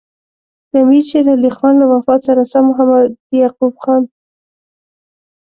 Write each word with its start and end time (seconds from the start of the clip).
د 0.69 0.73
امیر 0.83 1.03
شېر 1.09 1.25
علي 1.35 1.51
خان 1.57 1.73
له 1.81 1.85
وفات 1.93 2.21
سره 2.27 2.41
سم 2.51 2.63
محمد 2.69 3.09
یعقوب 3.39 3.73
خان. 3.83 4.03